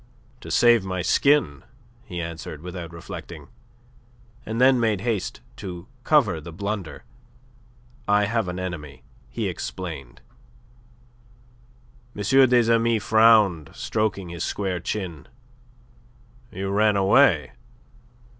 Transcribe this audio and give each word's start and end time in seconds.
"To 0.39 0.49
save 0.49 0.83
my 0.83 1.03
skin," 1.03 1.63
he 2.03 2.19
answered, 2.19 2.63
without 2.63 2.91
reflecting. 2.91 3.49
And 4.47 4.59
then 4.59 4.79
made 4.79 5.01
haste 5.01 5.41
to 5.57 5.85
cover 6.03 6.41
the 6.41 6.51
blunder. 6.51 7.03
"I 8.07 8.25
have 8.25 8.47
an 8.47 8.57
enemy," 8.57 9.03
he 9.29 9.47
explained. 9.47 10.21
M. 12.15 12.23
des 12.23 12.73
Amis 12.73 13.03
frowned, 13.03 13.69
stroking 13.75 14.29
his 14.29 14.43
square 14.43 14.79
chin. 14.79 15.27
"You 16.51 16.71
ran 16.71 16.95
away?" 16.95 17.51